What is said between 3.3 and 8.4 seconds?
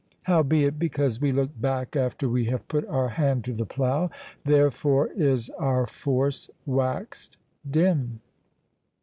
to the plough, therefore is our force waxed dim."